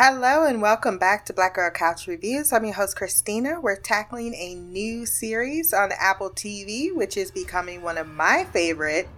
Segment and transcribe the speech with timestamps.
[0.00, 2.52] Hello and welcome back to Black Girl Couch Reviews.
[2.52, 3.60] I'm your host Christina.
[3.60, 9.08] We're tackling a new series on Apple TV, which is becoming one of my favorite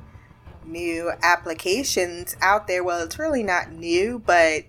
[0.65, 2.83] new applications out there.
[2.83, 4.65] Well, it's really not new, but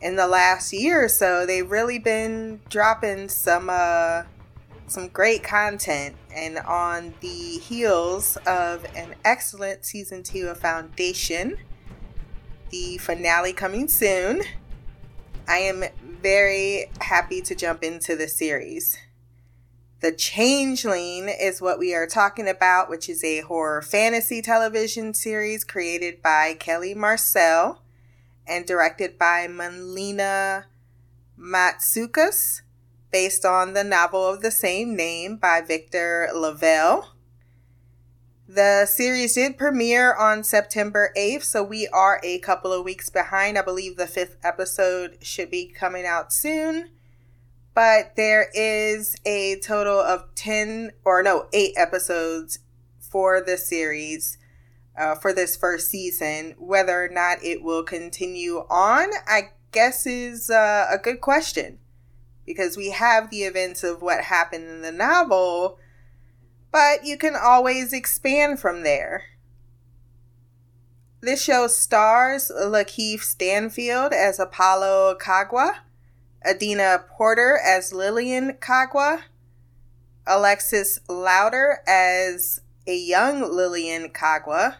[0.00, 4.22] in the last year or so, they've really been dropping some uh
[4.86, 11.58] some great content and on the heels of an excellent season 2 of Foundation,
[12.70, 14.42] the finale coming soon.
[15.48, 15.82] I am
[16.20, 18.98] very happy to jump into the series.
[20.00, 25.64] The Changeling is what we are talking about, which is a horror fantasy television series
[25.64, 27.80] created by Kelly Marcel
[28.46, 30.66] and directed by Melina
[31.40, 32.60] Matsoukas,
[33.10, 37.08] based on the novel of the same name by Victor LaValle.
[38.50, 43.58] The series did premiere on September 8th, so we are a couple of weeks behind.
[43.58, 46.88] I believe the fifth episode should be coming out soon.
[47.74, 52.60] But there is a total of 10, or no, 8 episodes
[52.98, 54.38] for the series
[54.96, 56.54] uh, for this first season.
[56.58, 61.80] Whether or not it will continue on, I guess, is uh, a good question.
[62.46, 65.78] Because we have the events of what happened in the novel
[66.70, 69.24] but you can always expand from there.
[71.20, 75.78] This show stars Lakeith Stanfield as Apollo Kagwa,
[76.46, 79.22] Adina Porter as Lillian Kagwa,
[80.26, 84.76] Alexis Louder as a young Lillian Kagwa,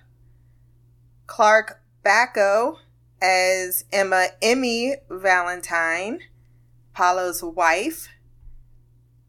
[1.27, 2.77] Clark Backo
[3.21, 6.21] as Emma Emmy Valentine,
[6.95, 8.09] Apollo's wife,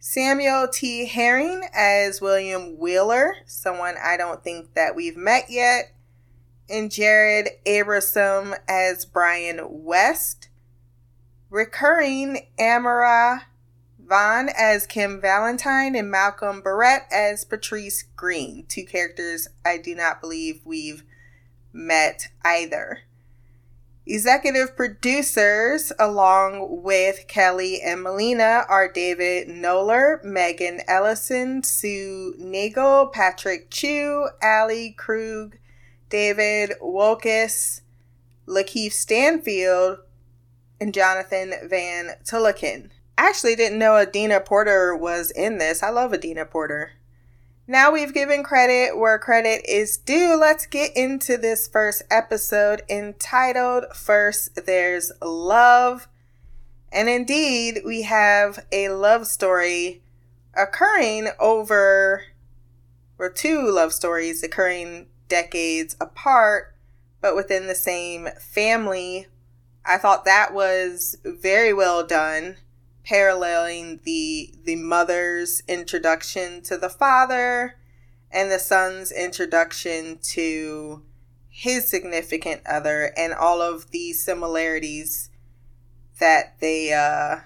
[0.01, 1.07] Samuel T.
[1.07, 5.93] Herring as William Wheeler, someone I don't think that we've met yet,
[6.69, 10.47] and Jared Abraham as Brian West.
[11.49, 13.41] Recurring Amirah
[13.99, 20.21] Vann as Kim Valentine and Malcolm Barrett as Patrice Green, two characters I do not
[20.21, 21.03] believe we've
[21.73, 23.01] met either.
[24.11, 33.69] Executive producers, along with Kelly and Melina, are David Knoller, Megan Ellison, Sue Naegle, Patrick
[33.69, 35.57] Chu, Ali Krug,
[36.09, 37.81] David Wolkis,
[38.47, 39.99] Lakeith Stanfield,
[40.81, 42.89] and Jonathan Van Tulleken.
[43.15, 45.83] I actually didn't know Adina Porter was in this.
[45.83, 46.93] I love Adina Porter.
[47.69, 50.35] Now we've given credit where credit is due.
[50.35, 56.07] Let's get into this first episode entitled First There's Love.
[56.91, 60.01] And indeed, we have a love story
[60.57, 62.23] occurring over,
[63.19, 66.73] or two love stories occurring decades apart,
[67.21, 69.27] but within the same family.
[69.85, 72.57] I thought that was very well done
[73.09, 77.75] paralleling the the mother's introduction to the father
[78.29, 81.01] and the son's introduction to
[81.49, 85.31] his significant other and all of the similarities
[86.19, 87.37] that they uh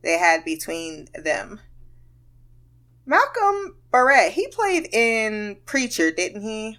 [0.00, 1.60] they had between them.
[3.04, 6.78] Malcolm Barrett, he played in Preacher, didn't he?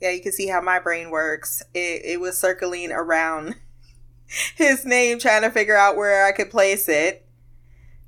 [0.00, 1.62] Yeah, you can see how my brain works.
[1.74, 3.56] It, it was circling around
[4.56, 7.24] his name trying to figure out where I could place it.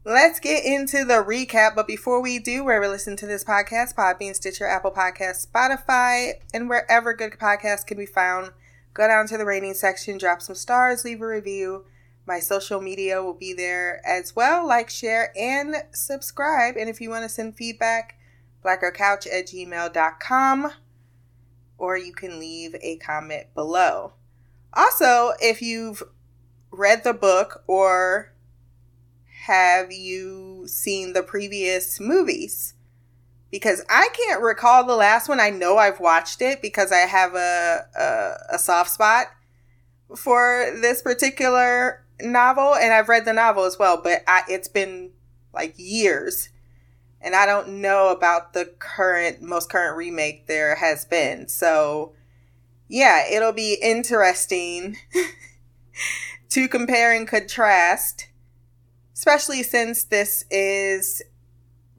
[0.04, 1.74] Let's get into the recap.
[1.74, 6.32] But before we do, wherever you listen to this podcast, Podbean, Stitcher, Apple Podcast, Spotify,
[6.54, 8.52] and wherever good podcasts can be found,
[8.94, 11.84] go down to the rating section, drop some stars, leave a review.
[12.26, 14.66] My social media will be there as well.
[14.66, 16.76] Like, share, and subscribe.
[16.76, 18.18] And if you want to send feedback,
[18.64, 20.72] blackgirlcouch at gmail.com,
[21.76, 24.12] or you can leave a comment below.
[24.72, 26.02] Also, if you've
[26.70, 28.32] read the book or
[29.46, 32.74] have you seen the previous movies?
[33.50, 35.40] Because I can't recall the last one.
[35.40, 39.26] I know I've watched it because I have a, a, a soft spot
[40.14, 45.10] for this particular novel, and I've read the novel as well, but I, it's been
[45.52, 46.50] like years.
[47.20, 51.48] And I don't know about the current, most current remake there has been.
[51.48, 52.12] So
[52.90, 54.96] yeah, it'll be interesting
[56.48, 58.26] to compare and contrast,
[59.14, 61.22] especially since this is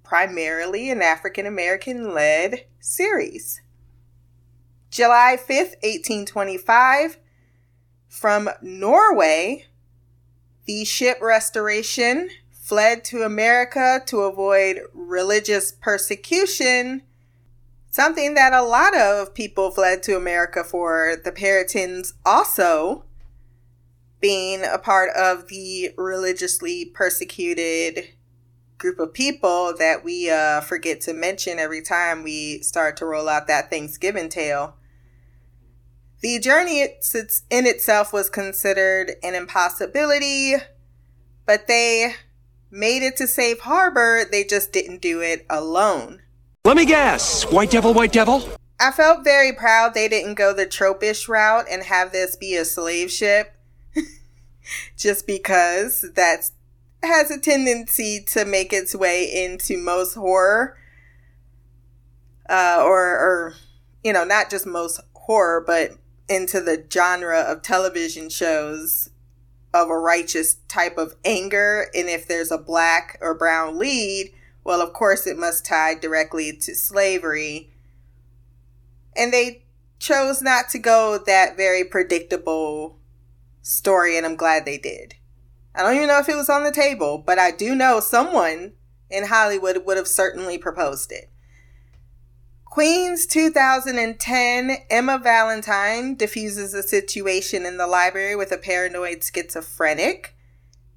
[0.03, 3.61] primarily an African American led series.
[4.89, 7.17] July 5th, 1825,
[8.09, 9.67] from Norway,
[10.65, 17.03] the ship Restoration fled to America to avoid religious persecution
[17.91, 21.15] Something that a lot of people fled to America for.
[21.23, 23.05] The Puritans also.
[24.21, 28.09] being a part of the religiously persecuted
[28.77, 33.27] group of people that we uh, forget to mention every time we start to roll
[33.27, 34.75] out that Thanksgiving tale.
[36.21, 40.53] The journey in itself was considered an impossibility,
[41.47, 42.13] but they
[42.69, 44.23] made it to safe harbor.
[44.23, 46.21] They just didn't do it alone.
[46.63, 47.43] Let me guess.
[47.51, 48.47] White Devil, White Devil?
[48.79, 52.65] I felt very proud they didn't go the tropish route and have this be a
[52.65, 53.55] slave ship.
[54.97, 56.51] just because that
[57.03, 60.77] has a tendency to make its way into most horror.
[62.47, 63.53] Uh, or, or,
[64.03, 65.91] you know, not just most horror, but
[66.29, 69.09] into the genre of television shows
[69.73, 71.87] of a righteous type of anger.
[71.95, 74.31] And if there's a black or brown lead,
[74.63, 77.71] well, of course, it must tie directly to slavery.
[79.15, 79.63] And they
[79.99, 82.97] chose not to go that very predictable
[83.61, 85.15] story, and I'm glad they did.
[85.73, 88.73] I don't even know if it was on the table, but I do know someone
[89.09, 91.29] in Hollywood would have certainly proposed it.
[92.65, 100.35] Queen's 2010 Emma Valentine diffuses a situation in the library with a paranoid schizophrenic,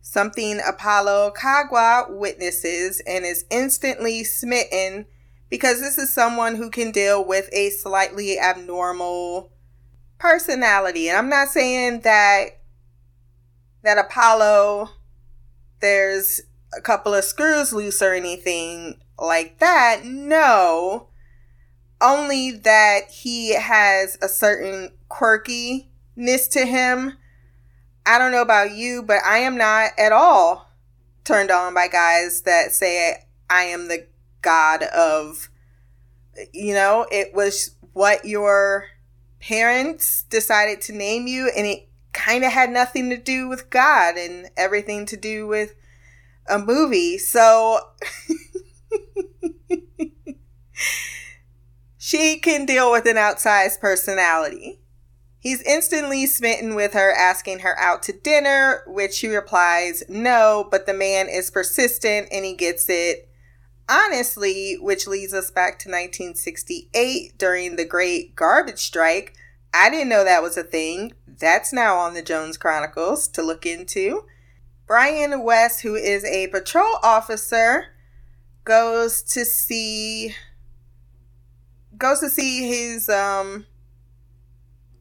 [0.05, 5.07] something Apollo Kagwa witnesses and is instantly smitten
[5.49, 9.51] because this is someone who can deal with a slightly abnormal
[10.19, 11.09] personality.
[11.09, 12.61] And I'm not saying that
[13.83, 14.91] that Apollo
[15.81, 16.43] there's
[16.77, 20.03] a couple of screws loose or anything like that.
[20.05, 21.09] No
[22.03, 27.15] only that he has a certain quirkiness to him.
[28.07, 30.71] I don't know about you, but I am not at all
[31.25, 34.07] turned on by guys that say I am the
[34.43, 35.49] god of
[36.53, 38.87] you know, it was what your
[39.41, 44.17] parents decided to name you and it kind of had nothing to do with God
[44.17, 45.75] and everything to do with
[46.49, 47.19] a movie.
[47.19, 47.79] So
[52.07, 54.79] She can deal with an outsized personality.
[55.45, 60.87] He's instantly smitten with her, asking her out to dinner, which she replies no, but
[60.87, 63.29] the man is persistent and he gets it
[63.89, 69.35] honestly, which leads us back to 1968 during the Great Garbage Strike.
[69.75, 71.13] I didn't know that was a thing.
[71.27, 74.25] That's now on the Jones Chronicles to look into.
[74.87, 77.89] Brian West, who is a patrol officer,
[78.65, 80.35] goes to see
[81.99, 83.67] goes to see his um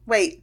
[0.06, 0.42] wait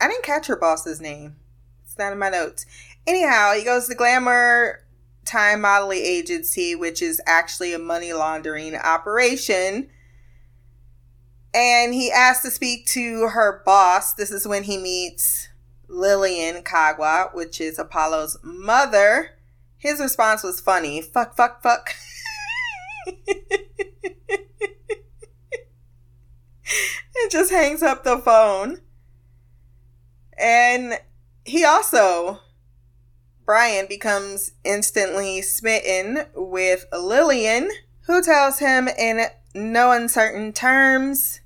[0.00, 1.36] i didn't catch her boss's name.
[1.84, 2.66] It's not in my notes.
[3.06, 4.84] Anyhow he goes to glamour
[5.24, 9.88] time modeling agency which is actually a money laundering operation.
[11.52, 14.14] And he asks to speak to her boss.
[14.14, 15.48] This is when he meets
[15.88, 19.32] lillian kagwa which is apollo's mother.
[19.76, 21.02] His response was funny.
[21.02, 21.94] Fuck fuck fuck
[27.22, 28.80] and just hangs up the phone.
[30.38, 30.98] And
[31.44, 32.40] he also,
[33.44, 37.70] Brian, becomes instantly smitten with Lillian,
[38.02, 41.40] who tells him in no uncertain terms,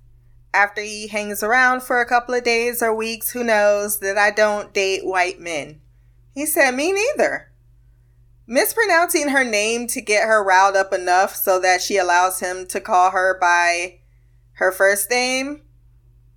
[0.53, 4.31] after he hangs around for a couple of days or weeks, who knows, that I
[4.31, 5.81] don't date white men.
[6.33, 7.51] He said, Me neither.
[8.47, 12.81] Mispronouncing her name to get her riled up enough so that she allows him to
[12.81, 14.01] call her by
[14.55, 15.63] her first name,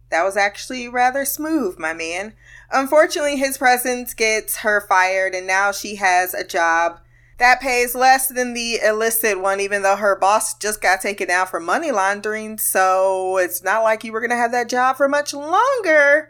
[0.10, 2.34] that was actually rather smooth, my man.
[2.72, 7.00] Unfortunately, his presence gets her fired, and now she has a job
[7.38, 11.48] that pays less than the illicit one, even though her boss just got taken down
[11.48, 12.58] for money laundering.
[12.58, 16.30] So it's not like you were going to have that job for much longer.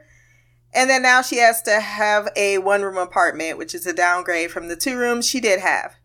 [0.74, 4.52] And then now she has to have a one room apartment, which is a downgrade
[4.52, 5.96] from the two rooms she did have.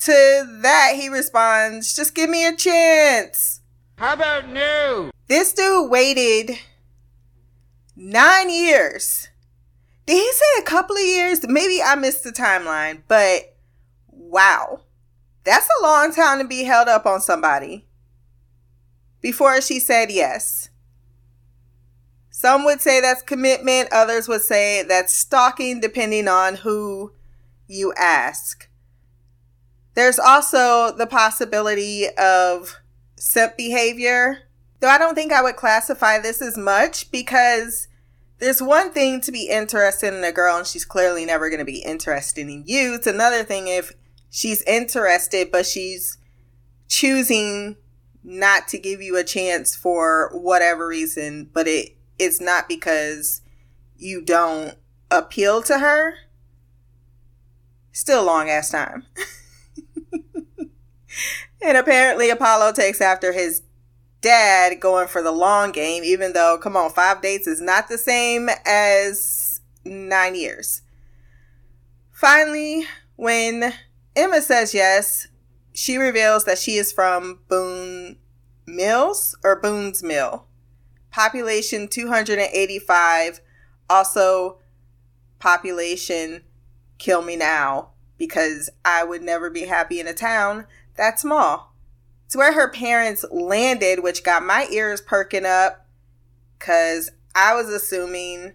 [0.00, 3.57] To that, he responds, Just give me a chance.
[3.98, 5.10] How about new?
[5.26, 6.56] This dude waited
[7.96, 9.26] nine years.
[10.06, 11.40] Did he say a couple of years?
[11.48, 13.56] Maybe I missed the timeline, but
[14.06, 14.82] wow.
[15.42, 17.86] That's a long time to be held up on somebody.
[19.20, 20.70] Before she said yes.
[22.30, 27.14] Some would say that's commitment, others would say that's stalking, depending on who
[27.66, 28.68] you ask.
[29.94, 32.76] There's also the possibility of
[33.18, 34.40] simp behavior.
[34.80, 37.88] Though I don't think I would classify this as much because
[38.38, 41.64] there's one thing to be interested in a girl and she's clearly never going to
[41.64, 42.94] be interested in you.
[42.94, 43.92] It's another thing if
[44.30, 46.18] she's interested but she's
[46.86, 47.76] choosing
[48.22, 53.42] not to give you a chance for whatever reason, but it it's not because
[53.96, 54.74] you don't
[55.10, 56.14] appeal to her.
[57.92, 59.06] Still long ass time.
[61.62, 63.62] and apparently Apollo takes after his
[64.20, 67.98] dad going for the long game, even though, come on, five dates is not the
[67.98, 70.82] same as nine years.
[72.10, 72.84] Finally,
[73.16, 73.72] when
[74.16, 75.28] Emma says yes,
[75.72, 78.18] she reveals that she is from Boone
[78.66, 80.44] Mills or Boone's Mill.
[81.10, 83.40] Population 285.
[83.88, 84.58] Also,
[85.38, 86.42] population
[86.98, 90.66] kill me now because I would never be happy in a town
[90.98, 91.74] that small.
[92.26, 95.86] It's where her parents landed, which got my ears perking up
[96.58, 98.52] because I was assuming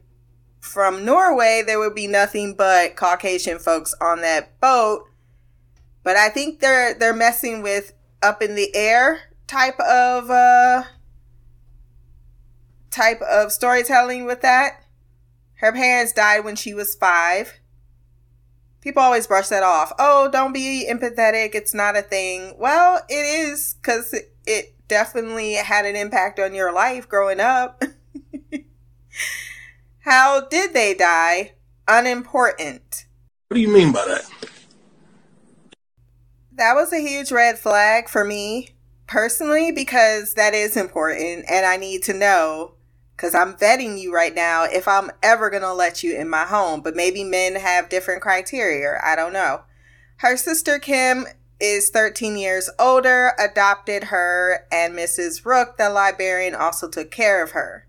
[0.59, 5.05] from Norway there would be nothing but Caucasian folks on that boat.
[6.03, 10.83] But I think they're they're messing with up in the air type of uh
[12.91, 14.83] type of storytelling with that.
[15.55, 17.53] Her parents died when she was 5
[18.83, 19.93] people always brush that off.
[19.97, 21.55] Oh, don't be empathetic.
[21.55, 22.53] It's not a thing.
[22.59, 24.13] Well, it is because
[24.45, 27.81] it definitely had an impact on your life growing up.
[29.99, 31.53] How did they die?
[31.87, 33.05] Unimportant.
[33.47, 34.29] What do you mean by that?
[36.51, 38.69] That was a huge red flag for me
[39.07, 42.73] personally because that is important and I need to know
[43.15, 46.45] because I'm vetting you right now if I'm ever going to let you in my
[46.45, 46.81] home.
[46.81, 48.99] But maybe men have different criteria.
[49.03, 49.61] I don't know.
[50.17, 51.25] Her sister Kim
[51.59, 55.45] is 13 years older, adopted her, and Mrs.
[55.45, 57.87] Rook, the librarian, also took care of her.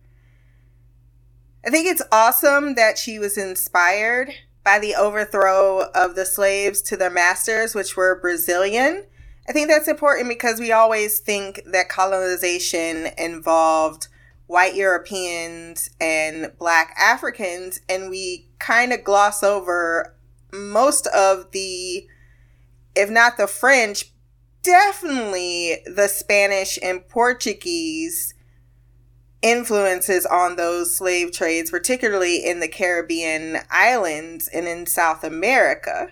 [1.66, 4.30] I think it's awesome that she was inspired
[4.64, 9.04] by the overthrow of the slaves to their masters, which were Brazilian.
[9.48, 14.08] I think that's important because we always think that colonization involved
[14.54, 20.14] white Europeans and black Africans, and we kind of gloss over
[20.52, 22.06] most of the,
[22.94, 24.12] if not the French,
[24.62, 28.34] definitely the Spanish and Portuguese
[29.42, 36.10] influences on those slave trades, particularly in the Caribbean islands and in South America.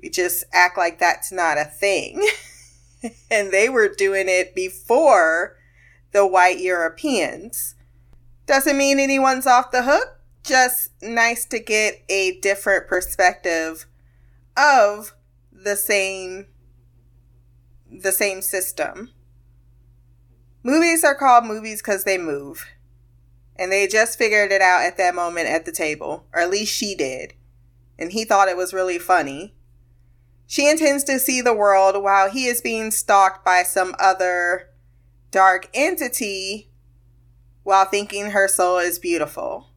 [0.00, 2.26] We just act like that's not a thing.
[3.30, 5.58] and they were doing it before
[6.12, 7.74] the white Europeans.
[8.46, 13.86] Doesn't mean anyone's off the hook, just nice to get a different perspective
[14.56, 15.12] of
[15.52, 16.46] the same
[17.92, 19.10] the same system.
[20.62, 22.66] Movies are called movies cuz they move.
[23.56, 26.72] And they just figured it out at that moment at the table, or at least
[26.72, 27.34] she did.
[27.98, 29.54] And he thought it was really funny.
[30.46, 34.69] She intends to see the world while he is being stalked by some other
[35.30, 36.70] dark entity
[37.62, 39.68] while thinking her soul is beautiful.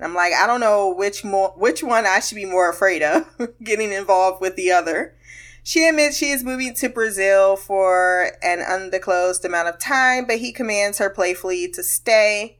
[0.00, 3.26] I'm like, I don't know which more which one I should be more afraid of
[3.62, 5.16] getting involved with the other.
[5.64, 10.52] She admits she is moving to Brazil for an undisclosed amount of time, but he
[10.52, 12.58] commands her playfully to stay.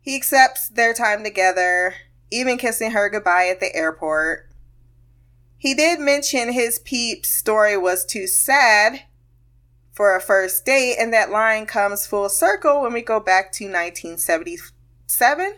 [0.00, 1.94] He accepts their time together,
[2.30, 4.50] even kissing her goodbye at the airport.
[5.56, 9.02] He did mention his peep's story was too sad
[9.92, 13.64] for a first date, and that line comes full circle when we go back to
[13.64, 15.54] 1977,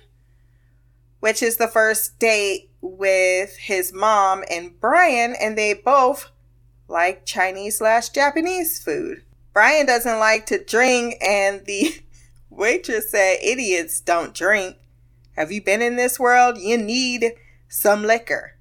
[1.21, 6.31] which is the first date with his mom and Brian, and they both
[6.89, 9.23] like Chinese slash Japanese food.
[9.53, 12.03] Brian doesn't like to drink, and the
[12.51, 14.77] waitress said, Idiots don't drink.
[15.37, 16.59] Have you been in this world?
[16.59, 17.33] You need
[17.69, 18.57] some liquor.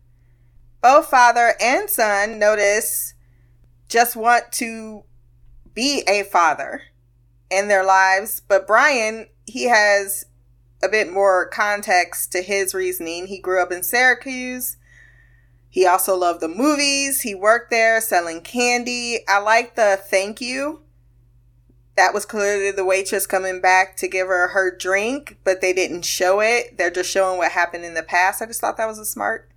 [0.82, 3.13] Both father and son notice
[3.88, 5.04] just want to
[5.74, 6.82] be a father
[7.50, 8.42] in their lives.
[8.48, 10.25] But Brian, he has
[10.84, 13.28] a bit more context to his reasoning.
[13.28, 14.78] He grew up in Syracuse.
[15.70, 17.22] He also loved the movies.
[17.22, 19.20] He worked there selling candy.
[19.28, 20.82] I like the thank you.
[21.96, 26.04] That was clearly the waitress coming back to give her her drink, but they didn't
[26.04, 26.78] show it.
[26.78, 28.42] They're just showing what happened in the past.
[28.42, 29.50] I just thought that was a smart,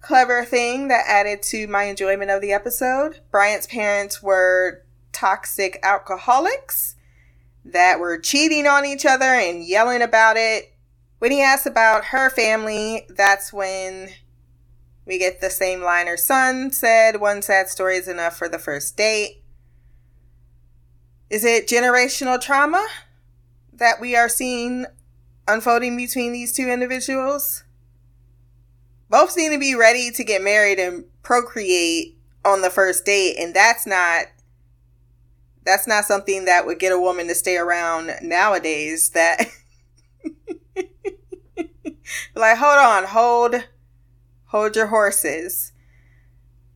[0.00, 3.20] clever thing that added to my enjoyment of the episode.
[3.30, 4.85] Brian's parents were
[5.16, 6.94] toxic alcoholics
[7.64, 10.74] that were cheating on each other and yelling about it.
[11.18, 14.10] When he asks about her family, that's when
[15.06, 18.58] we get the same line her son said one sad story is enough for the
[18.58, 19.42] first date.
[21.30, 22.86] Is it generational trauma
[23.72, 24.84] that we are seeing
[25.48, 27.64] unfolding between these two individuals?
[29.08, 33.54] Both seem to be ready to get married and procreate on the first date, and
[33.54, 34.26] that's not
[35.66, 39.46] that's not something that would get a woman to stay around nowadays that
[42.34, 43.64] like, hold on, hold,
[44.46, 45.72] hold your horses.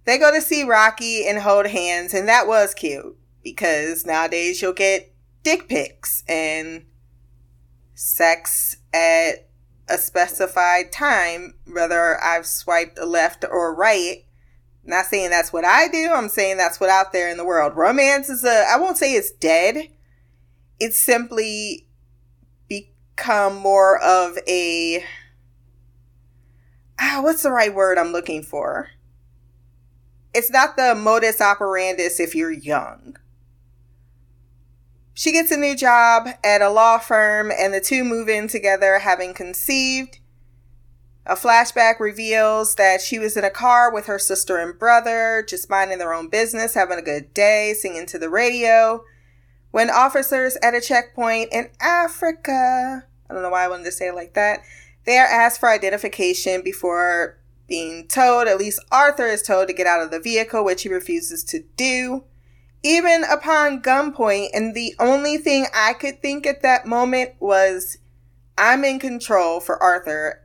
[0.05, 4.73] They go to see Rocky and hold hands, and that was cute because nowadays you'll
[4.73, 6.85] get dick pics and
[7.95, 9.49] sex at
[9.89, 14.25] a specified time, whether I've swiped left or right.
[14.85, 17.77] Not saying that's what I do, I'm saying that's what out there in the world.
[17.77, 19.89] Romance is a, I won't say it's dead.
[20.79, 21.87] It's simply
[22.69, 25.05] become more of a,
[26.99, 28.89] ah, what's the right word I'm looking for?
[30.33, 33.17] It's not the modus operandus if you're young.
[35.13, 39.01] She gets a new job at a law firm, and the two move in together,
[39.01, 40.20] having conceived.
[41.27, 45.71] A flashback reveals that she was in a car with her sister and brother, just
[45.71, 49.05] minding their own business, having a good day, singing to the radio,
[49.71, 54.09] when officers at a checkpoint in Africa, I don't know why I wanted to say
[54.09, 54.61] it like that,
[55.05, 59.87] they are asked for identification before being told, at least Arthur is told to get
[59.87, 62.25] out of the vehicle, which he refuses to do
[62.83, 64.49] even upon gunpoint.
[64.53, 67.99] And the only thing I could think at that moment was,
[68.59, 70.40] I'm in control for Arthur.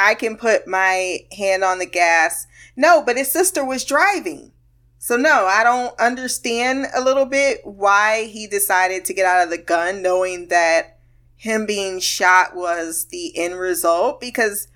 [0.00, 2.46] I can put my hand on the gas.
[2.76, 4.52] No, but his sister was driving.
[4.98, 9.50] So, no, I don't understand a little bit why he decided to get out of
[9.50, 10.98] the gun knowing that
[11.36, 14.20] him being shot was the end result.
[14.20, 14.68] Because,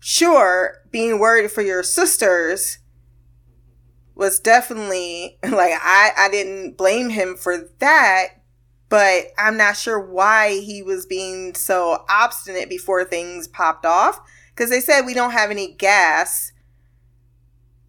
[0.00, 2.78] sure, being worried for your sisters
[4.14, 8.28] was definitely like I I didn't blame him for that,
[8.88, 14.20] but I'm not sure why he was being so obstinate before things popped off.
[14.54, 16.52] Because they said we don't have any gas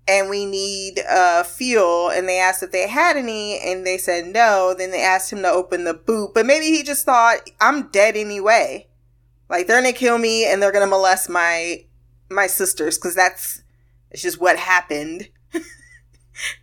[0.08, 4.27] and we need uh, fuel and they asked if they had any and they said
[4.27, 4.74] no.
[4.77, 8.18] Then they asked him to open the boot but maybe he just thought i'm dead
[8.18, 8.88] anyway.
[9.50, 11.86] Like they're gonna kill me and they're gonna molest my
[12.29, 12.98] my sisters.
[12.98, 13.62] Because that's
[14.10, 15.29] it's just what happened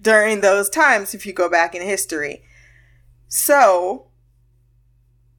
[0.02, 2.42] during those times if you go back in history.
[3.28, 4.08] So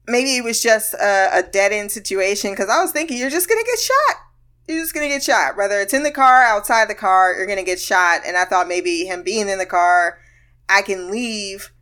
[0.06, 3.48] maybe it was just a, a dead end situation because I was thinking you're just
[3.48, 4.22] to get shot.
[4.66, 5.56] You're just to get shot.
[5.56, 8.22] Whether it's in the car, outside the car, you're to get shot.
[8.26, 10.18] And I thought maybe him being in the car,
[10.68, 11.72] I can leave,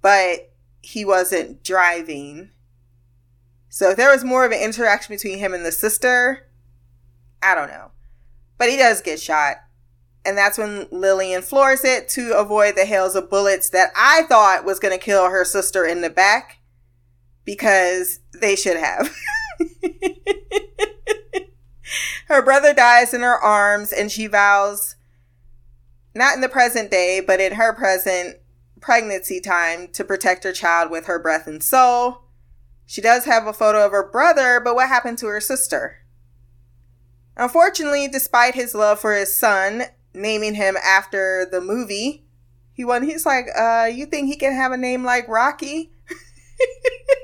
[0.00, 2.50] but he wasn't driving.
[3.68, 6.48] So if there was more of an interaction between him and the sister,
[7.42, 7.90] I don't know.
[8.56, 9.56] But he does get shot.
[10.24, 14.64] And that's when Lillian floors it to avoid the hails of bullets that I thought
[14.64, 16.60] was going to kill her sister in the back
[17.44, 19.14] because they should have.
[22.28, 24.96] her brother dies in her arms and she vows,
[26.14, 28.36] not in the present day, but in her present
[28.80, 32.24] pregnancy time, to protect her child with her breath and soul.
[32.86, 35.98] She does have a photo of her brother, but what happened to her sister?
[37.36, 42.24] Unfortunately, despite his love for his son, naming him after the movie.
[42.72, 43.02] He won.
[43.04, 45.92] He's like, uh, you think he can have a name like Rocky?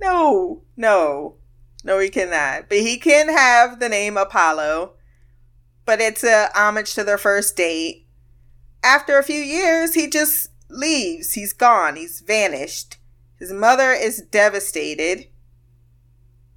[0.00, 1.36] no, no,
[1.84, 2.68] no, he cannot.
[2.68, 4.94] But he can have the name Apollo.
[5.84, 8.06] But it's a homage to their first date.
[8.82, 11.34] After a few years, he just leaves.
[11.34, 11.96] He's gone.
[11.96, 12.96] He's vanished.
[13.38, 15.28] His mother is devastated.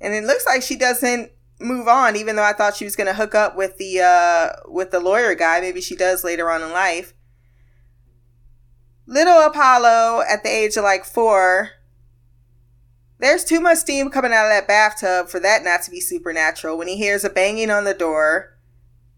[0.02, 3.08] And it looks like she doesn't move on even though i thought she was going
[3.08, 6.62] to hook up with the uh with the lawyer guy maybe she does later on
[6.62, 7.14] in life
[9.06, 11.72] little apollo at the age of like four
[13.20, 16.78] there's too much steam coming out of that bathtub for that not to be supernatural
[16.78, 18.58] when he hears a banging on the door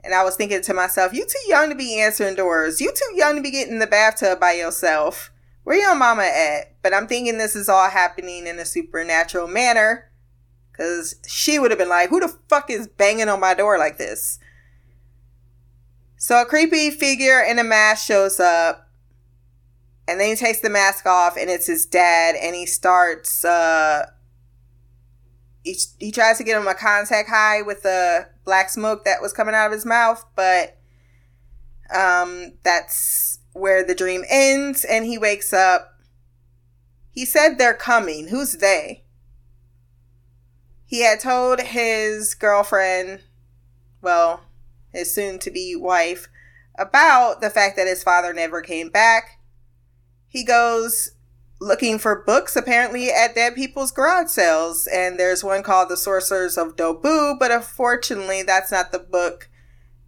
[0.03, 3.15] and i was thinking to myself you too young to be answering doors you too
[3.15, 5.31] young to be getting in the bathtub by yourself
[5.63, 10.11] where your mama at but i'm thinking this is all happening in a supernatural manner
[10.81, 13.97] because she would have been like, who the fuck is banging on my door like
[13.97, 14.39] this?
[16.17, 18.87] So a creepy figure in a mask shows up.
[20.11, 22.35] And then he takes the mask off and it's his dad.
[22.35, 24.07] And he starts, uh,
[25.63, 29.31] he, he tries to get him a contact high with the black smoke that was
[29.31, 30.25] coming out of his mouth.
[30.35, 30.77] But
[31.95, 34.83] um, that's where the dream ends.
[34.83, 35.97] And he wakes up.
[37.09, 38.27] He said they're coming.
[38.27, 39.05] Who's they?
[40.85, 43.21] He had told his girlfriend,
[44.01, 44.41] well,
[44.91, 46.27] his soon to be wife,
[46.77, 49.37] about the fact that his father never came back.
[50.31, 51.11] He goes
[51.59, 56.57] looking for books apparently at dead people's garage sales, and there's one called The Sorcerers
[56.57, 59.49] of Dobu, but unfortunately, that's not the book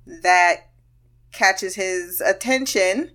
[0.07, 0.69] that
[1.33, 3.11] catches his attention.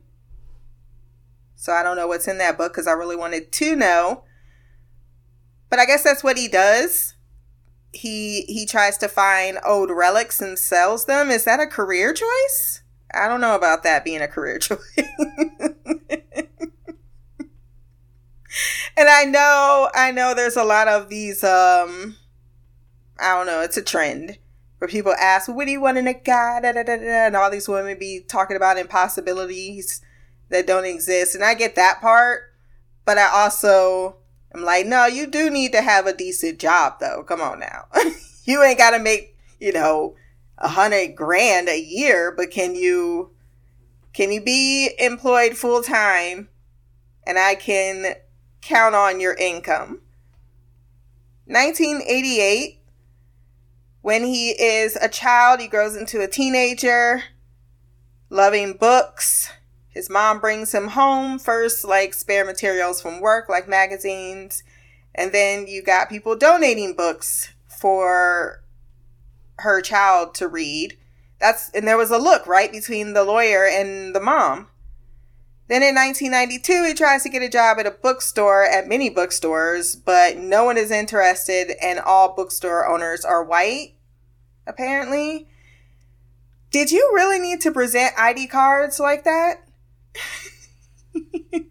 [1.54, 4.24] So I don't know what's in that book because I really wanted to know.
[5.70, 7.14] But I guess that's what he does.
[7.92, 11.30] He he tries to find old relics and sells them.
[11.30, 12.82] Is that a career choice?
[13.14, 14.78] I don't know about that being a career choice.
[18.96, 22.16] and I know I know there's a lot of these um
[23.18, 24.38] I don't know, it's a trend
[24.78, 26.60] where people ask, what do you want in a guy?
[26.60, 30.00] Da, da, da, and all these women be talking about impossibilities
[30.50, 31.34] that don't exist.
[31.34, 32.54] And I get that part,
[33.04, 34.16] but I also
[34.54, 37.24] am like, no, you do need to have a decent job though.
[37.24, 37.86] Come on now.
[38.44, 40.14] you ain't got to make, you know,
[40.58, 43.30] a hundred grand a year, but can you,
[44.12, 46.48] can you be employed full time
[47.26, 48.14] and I can
[48.60, 50.00] count on your income?
[51.46, 52.78] 1988
[54.00, 57.24] when he is a child, he grows into a teenager,
[58.30, 59.50] loving books.
[59.88, 64.62] His mom brings him home first, like spare materials from work, like magazines.
[65.14, 68.62] And then you got people donating books for
[69.58, 70.96] her child to read.
[71.40, 74.68] That's and there was a look right between the lawyer and the mom.
[75.68, 79.96] Then in 1992, he tries to get a job at a bookstore at many bookstores,
[79.96, 83.94] but no one is interested, and all bookstore owners are white
[84.68, 85.48] apparently.
[86.70, 89.64] Did you really need to present ID cards like that?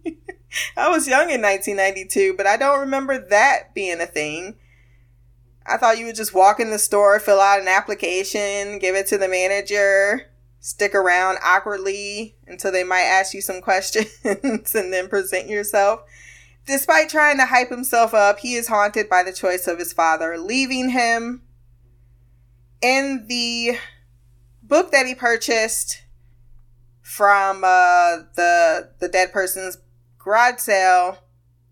[0.76, 4.56] I was young in 1992, but I don't remember that being a thing.
[5.66, 9.06] I thought you would just walk in the store, fill out an application, give it
[9.08, 10.32] to the manager,
[10.68, 14.12] stick around awkwardly until they might ask you some questions,
[14.76, 16.02] and then present yourself.
[16.66, 20.38] Despite trying to hype himself up, he is haunted by the choice of his father
[20.38, 21.44] leaving him
[22.82, 23.78] in the
[24.62, 26.04] book that he purchased
[27.02, 29.78] from uh, the the dead person's
[30.20, 31.20] garage sale,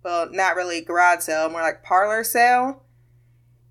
[0.06, 2.86] well, not really garage sale, more like parlor sale,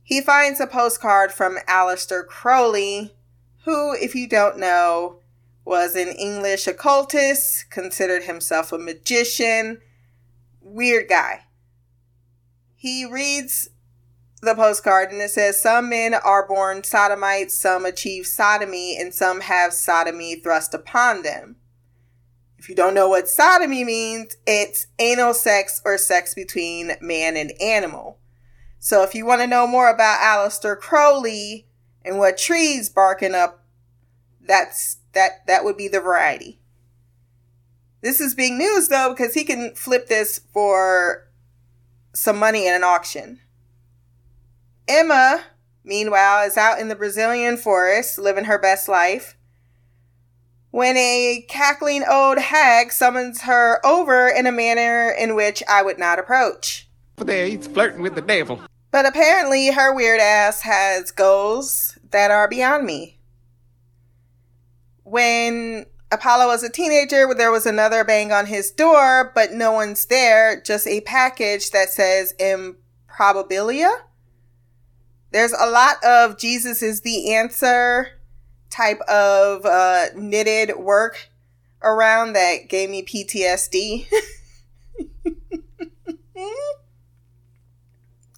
[0.03, 3.15] he finds a postcard from Aleister Crowley,
[3.65, 5.21] who, if you don't know,
[5.65, 9.81] was an English occultist, considered himself a magician,
[10.61, 11.45] weird guy.
[12.75, 13.71] He reads
[14.43, 19.41] the postcard and it says some men are born sodomites, some achieve sodomy, and some
[19.41, 21.57] have sodomy thrust upon them.
[22.59, 27.53] If you don't know what sodomy means, it's anal sex or sex between man and
[27.61, 28.19] animal.
[28.79, 31.67] So if you want to know more about Aleister Crowley
[32.05, 33.65] and what trees barking up,
[34.41, 36.61] that's that that would be the variety.
[38.03, 41.29] This is big news though because he can flip this for
[42.13, 43.41] some money in an auction.
[44.87, 45.43] Emma,
[45.83, 49.37] meanwhile, is out in the Brazilian forest living her best life
[50.71, 55.99] when a cackling old hag summons her over in a manner in which I would
[56.01, 56.89] not approach.
[57.17, 58.61] There, he's flirting with the devil.
[58.95, 63.19] But apparently, her weird ass has goals that are beyond me.
[65.03, 70.05] When Apollo was a teenager, there was another bang on his door, but no one's
[70.05, 73.91] there, just a package that says improbabilia
[75.35, 78.21] there's a lot of Jesus is the answer
[78.71, 81.29] type of uh, knitted work
[81.83, 84.07] around that gave me PTSD.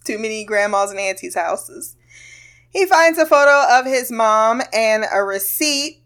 [0.06, 1.96] Too many grandmas and aunties' houses.
[2.70, 6.02] He finds a photo of his mom and a receipt,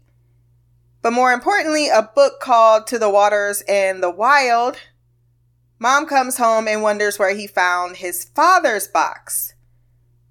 [1.01, 4.77] but more importantly, a book called To the Waters and the Wild.
[5.77, 9.53] Mom comes home and wonders where he found his father's box.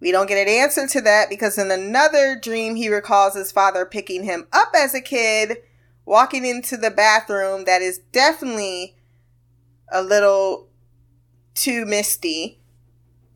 [0.00, 3.84] We don't get an answer to that because in another dream, he recalls his father
[3.84, 5.58] picking him up as a kid,
[6.06, 8.96] walking into the bathroom that is definitely
[9.92, 10.68] a little
[11.54, 12.59] too misty,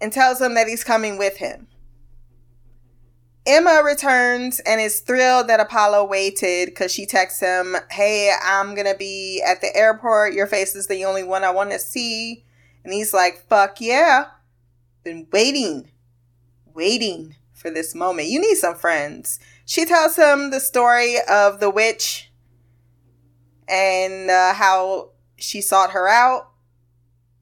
[0.04, 1.66] and tells him that he's coming with him.
[3.46, 8.86] Emma returns and is thrilled that Apollo waited because she texts him, Hey, I'm going
[8.86, 10.34] to be at the airport.
[10.34, 12.44] Your face is the only one I want to see.
[12.84, 14.26] And he's like, Fuck yeah.
[15.04, 15.90] Been waiting
[16.74, 18.28] waiting for this moment.
[18.28, 19.40] You need some friends.
[19.64, 22.30] She tells him the story of the witch
[23.68, 26.50] and uh, how she sought her out.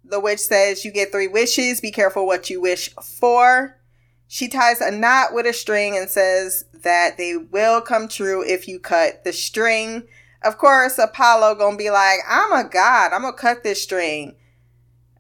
[0.05, 1.81] The witch says, You get three wishes.
[1.81, 3.79] Be careful what you wish for.
[4.27, 8.67] She ties a knot with a string and says that they will come true if
[8.67, 10.05] you cut the string.
[10.43, 13.13] Of course, Apollo gonna be like, I'm a god.
[13.13, 14.37] I'm gonna cut this string.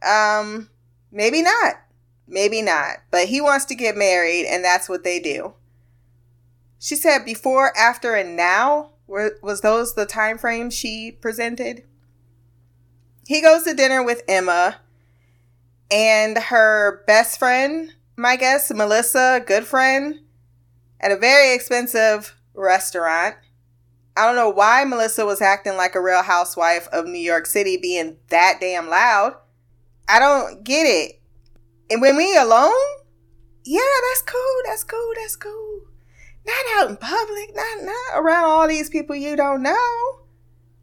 [0.03, 0.71] Um,
[1.11, 1.75] maybe not.
[2.27, 2.97] Maybe not.
[3.11, 5.55] But he wants to get married, and that's what they do.
[6.79, 8.91] She said before, after, and now.
[9.07, 11.85] Were, was those the time frames she presented?
[13.27, 14.77] He goes to dinner with Emma,
[15.91, 20.21] and her best friend, my guess, Melissa, good friend,
[21.01, 23.37] at a very expensive restaurant.
[24.17, 27.77] I don't know why Melissa was acting like a real housewife of New York City
[27.77, 29.37] being that damn loud.
[30.09, 31.21] I don't get it.
[31.91, 32.73] And when we alone,
[33.65, 33.81] yeah,
[34.11, 35.83] that's cool, that's cool, that's cool.
[36.45, 40.21] Not out in public, not not around all these people you don't know.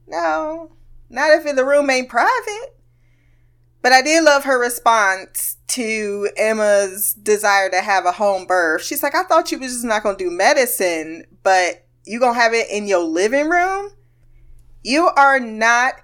[0.08, 0.72] No.
[1.10, 2.76] Not if the room ain't private.
[3.82, 8.84] But I did love her response to Emma's desire to have a home birth.
[8.84, 12.54] She's like, I thought you was just not gonna do medicine, but you gonna have
[12.54, 13.92] it in your living room?
[14.84, 15.96] You are not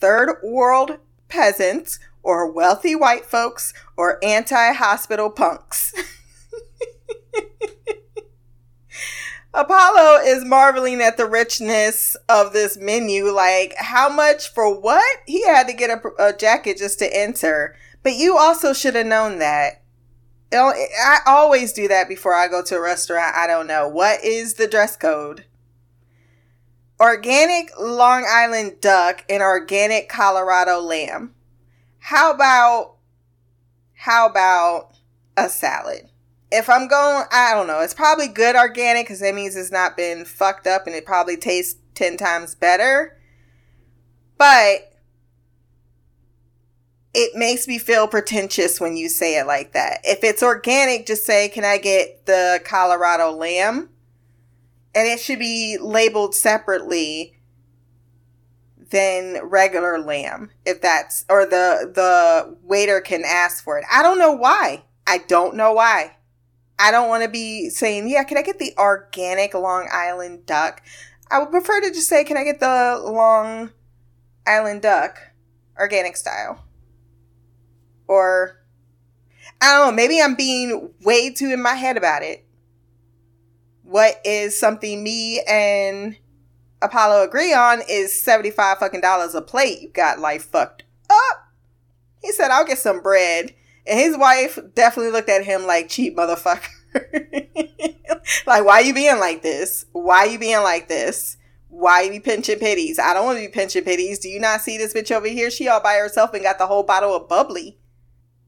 [0.00, 0.98] third world
[1.28, 5.92] peasants or wealthy white folks or anti hospital punks.
[9.54, 13.30] Apollo is marveling at the richness of this menu.
[13.30, 15.20] Like, how much for what?
[15.26, 17.76] He had to get a, a jacket just to enter.
[18.02, 19.82] But you also should have known that.
[20.52, 23.36] I always do that before I go to a restaurant.
[23.36, 23.88] I don't know.
[23.88, 25.44] What is the dress code?
[27.00, 31.34] Organic Long Island duck and organic Colorado lamb.
[31.98, 32.96] How about,
[33.94, 34.96] how about
[35.36, 36.10] a salad?
[36.54, 37.80] If I'm going, I don't know.
[37.80, 41.36] It's probably good organic because that means it's not been fucked up and it probably
[41.36, 43.18] tastes 10 times better.
[44.38, 44.92] But
[47.12, 50.00] it makes me feel pretentious when you say it like that.
[50.04, 53.90] If it's organic, just say, Can I get the Colorado lamb?
[54.94, 57.36] And it should be labeled separately
[58.90, 63.84] than regular lamb if that's or the the waiter can ask for it.
[63.90, 64.84] I don't know why.
[65.06, 66.13] I don't know why.
[66.78, 70.82] I don't want to be saying, yeah, can I get the organic Long Island duck?
[71.30, 73.70] I would prefer to just say, can I get the Long
[74.46, 75.18] Island duck
[75.78, 76.64] organic style?
[78.06, 78.60] Or,
[79.60, 82.44] I don't know, maybe I'm being way too in my head about it.
[83.82, 86.16] What is something me and
[86.82, 89.80] Apollo agree on is 75 fucking dollars a plate.
[89.80, 91.48] You got life fucked up.
[92.20, 93.54] He said, I'll get some bread
[93.86, 96.68] and his wife definitely looked at him like cheap motherfucker.
[98.46, 99.86] like, why you being like this?
[99.92, 101.36] Why you being like this?
[101.68, 102.98] Why you be pinching pitties?
[102.98, 104.20] I don't want to be pinching pitties.
[104.20, 105.50] Do you not see this bitch over here?
[105.50, 107.78] She all by herself and got the whole bottle of bubbly.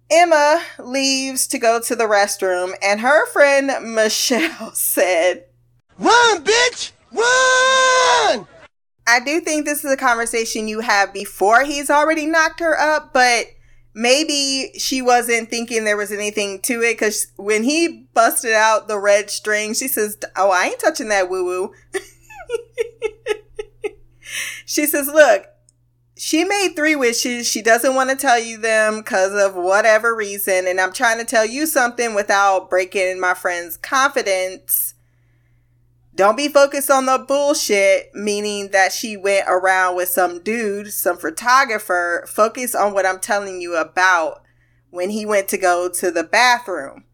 [0.09, 5.46] Emma leaves to go to the restroom, and her friend Michelle said,
[5.99, 6.92] Run, bitch!
[7.11, 8.46] Run!
[9.09, 13.12] I do think this is a conversation you have before he's already knocked her up,
[13.12, 13.46] but
[13.96, 18.98] maybe she wasn't thinking there was anything to it because when he busted out the
[18.98, 21.72] red string, she says, Oh, I ain't touching that woo woo.
[24.66, 25.46] she says, Look,
[26.16, 27.48] she made three wishes.
[27.48, 30.66] She doesn't want to tell you them because of whatever reason.
[30.66, 34.94] And I'm trying to tell you something without breaking my friend's confidence.
[36.16, 41.18] Don't be focused on the bullshit, meaning that she went around with some dude, some
[41.18, 42.24] photographer.
[42.26, 44.42] Focus on what I'm telling you about
[44.88, 47.05] when he went to go to the bathroom.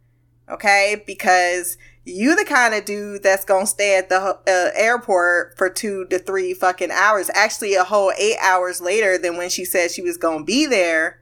[0.49, 1.03] Okay?
[1.05, 6.05] Because you the kind of dude that's gonna stay at the uh, airport for two
[6.07, 7.29] to three fucking hours.
[7.35, 11.21] Actually, a whole eight hours later than when she said she was gonna be there.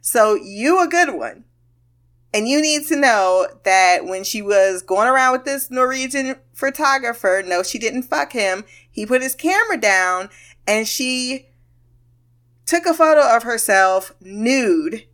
[0.00, 1.42] So you a good one.
[2.36, 7.42] And you need to know that when she was going around with this Norwegian photographer,
[7.46, 8.66] no, she didn't fuck him.
[8.90, 10.28] He put his camera down
[10.66, 11.48] and she
[12.66, 15.06] took a photo of herself nude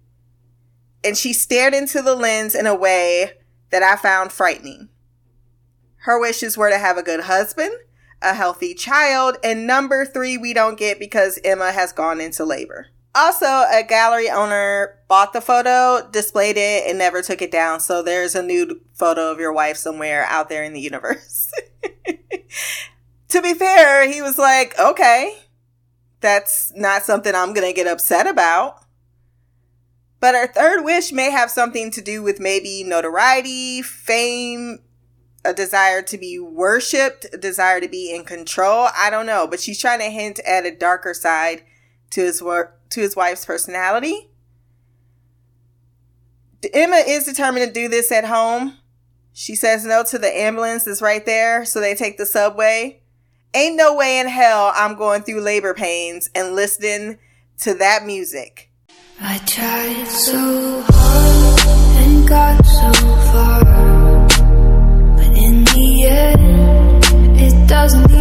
[1.05, 3.35] and she stared into the lens in a way
[3.71, 4.89] that I found frightening.
[5.99, 7.71] Her wishes were to have a good husband,
[8.21, 12.89] a healthy child, and number three, we don't get because Emma has gone into labor.
[13.15, 17.79] Also, a gallery owner bought the photo, displayed it, and never took it down.
[17.79, 21.53] So there's a nude photo of your wife somewhere out there in the universe.
[23.29, 25.37] to be fair, he was like, okay,
[26.21, 28.83] that's not something I'm going to get upset about.
[30.19, 34.79] But her third wish may have something to do with maybe notoriety, fame,
[35.45, 38.89] a desire to be worshipped, a desire to be in control.
[38.97, 41.65] I don't know, but she's trying to hint at a darker side
[42.11, 44.31] to his work to his wife's personality.
[46.73, 48.79] Emma is determined to do this at home.
[49.33, 53.01] She says no to the ambulance that's right there, so they take the subway.
[53.55, 57.19] Ain't no way in hell I'm going through labor pains and listening
[57.61, 58.71] to that music.
[59.21, 61.61] I tried so hard
[62.05, 62.93] and got so
[63.33, 63.65] far,
[65.17, 67.05] but in the end,
[67.39, 68.12] it doesn't.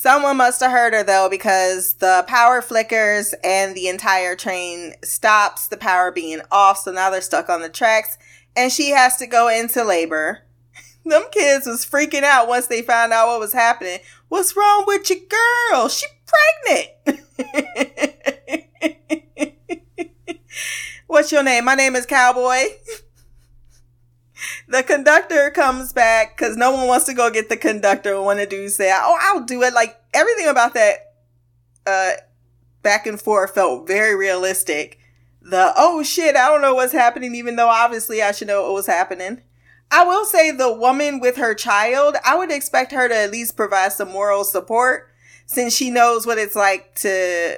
[0.00, 5.66] Someone must have heard her though, because the power flickers and the entire train stops,
[5.66, 6.78] the power being off.
[6.78, 8.16] So now they're stuck on the tracks,
[8.54, 10.44] and she has to go into labor.
[11.04, 13.98] Them kids was freaking out once they found out what was happening.
[14.28, 15.18] What's wrong with your
[15.72, 15.88] girl?
[15.88, 16.06] She
[16.64, 17.20] pregnant.
[21.08, 21.64] What's your name?
[21.64, 22.66] My name is Cowboy.
[24.68, 28.20] the conductor comes back because no one wants to go get the conductor.
[28.20, 31.14] One of the dudes say, "Oh, I'll do it." Like everything about that
[31.86, 32.12] uh,
[32.82, 34.98] back and forth felt very realistic.
[35.42, 38.74] The oh shit, I don't know what's happening, even though obviously I should know what
[38.74, 39.42] was happening.
[39.90, 43.56] I will say the woman with her child, I would expect her to at least
[43.56, 45.08] provide some moral support
[45.46, 47.56] since she knows what it's like to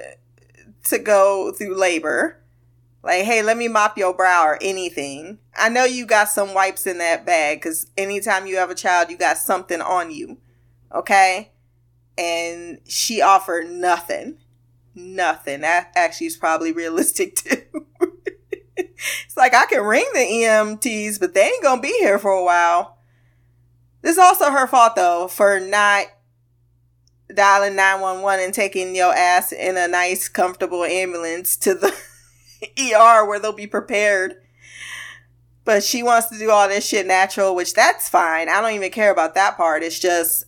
[0.85, 2.40] to go through labor.
[3.03, 5.39] Like, hey, let me mop your brow or anything.
[5.55, 9.09] I know you got some wipes in that bag because anytime you have a child,
[9.09, 10.37] you got something on you.
[10.93, 11.51] Okay?
[12.17, 14.37] And she offered nothing.
[14.93, 15.61] Nothing.
[15.61, 17.61] That actually is probably realistic too.
[18.77, 22.43] it's like I can ring the EMTs, but they ain't gonna be here for a
[22.43, 22.99] while.
[24.03, 26.05] This is also her fault though for not
[27.33, 31.95] dialing 911 and taking your ass in a nice, comfortable ambulance to the
[32.63, 34.35] ER where they'll be prepared.
[35.63, 38.49] But she wants to do all this shit natural, which that's fine.
[38.49, 39.83] I don't even care about that part.
[39.83, 40.45] It's just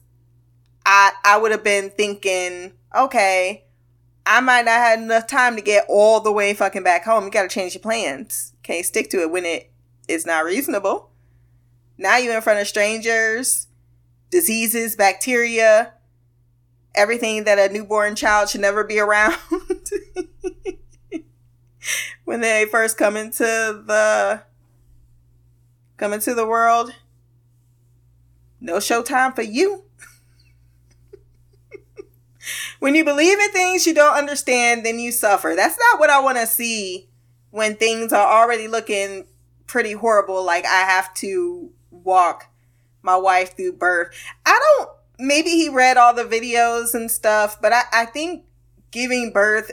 [0.86, 3.65] I I would have been thinking, okay,
[4.26, 7.26] I might not have enough time to get all the way fucking back home.
[7.26, 8.54] You gotta change your plans.
[8.63, 9.71] Can't stick to it when it
[10.08, 11.12] is not reasonable.
[11.97, 13.67] Now you're in front of strangers,
[14.32, 15.93] diseases, bacteria,
[16.95, 19.38] everything that a newborn child should never be around.
[22.25, 24.43] when they first come into the
[25.97, 26.93] come into the world.
[28.59, 29.83] No showtime for you.
[32.79, 35.53] when you believe in things you don't understand, then you suffer.
[35.55, 37.09] That's not what I want to see
[37.51, 39.25] when things are already looking
[39.67, 40.43] pretty horrible.
[40.45, 42.47] Like I have to walk
[43.01, 44.15] my wife through birth.
[44.45, 48.45] I don't, maybe he read all the videos and stuff, but I, I think
[48.91, 49.71] giving birth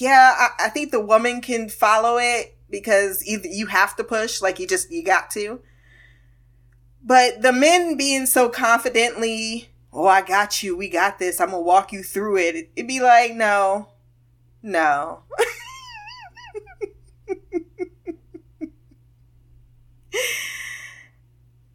[0.00, 4.40] yeah, I, I think the woman can follow it because either you have to push,
[4.40, 5.60] like you just you got to.
[7.02, 11.62] But the men being so confidently, oh, I got you, we got this, I'm gonna
[11.62, 12.70] walk you through it.
[12.76, 13.88] It'd be like, no,
[14.62, 15.22] no.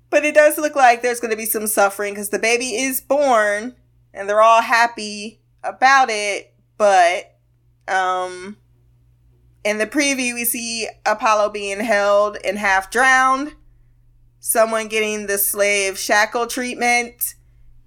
[0.09, 3.75] but it does look like there's gonna be some suffering because the baby is born
[4.13, 7.32] and they're all happy about it, but
[7.87, 8.57] um,
[9.63, 13.53] in the preview, we see Apollo being held and half drowned,
[14.39, 17.35] someone getting the slave shackle treatment,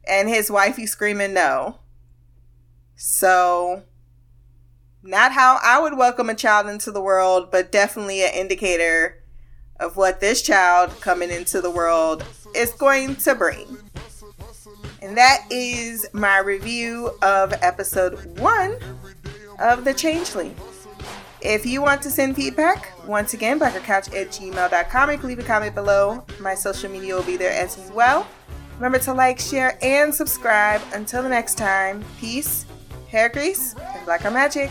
[0.07, 1.81] and his wifey screaming no.
[2.95, 3.83] So,
[5.03, 9.23] not how I would welcome a child into the world, but definitely an indicator
[9.79, 13.77] of what this child coming into the world is going to bring.
[15.03, 18.79] And that is my review of episode one
[19.59, 20.55] of The Changeling.
[21.41, 25.11] If you want to send feedback, once again, blackgirlcouch at gmail.com.
[25.11, 26.25] You can leave a comment below.
[26.41, 28.27] My social media will be there as well.
[28.77, 30.81] Remember to like, share, and subscribe.
[30.93, 32.67] Until the next time, peace,
[33.09, 34.71] hair grease, and blacker magic.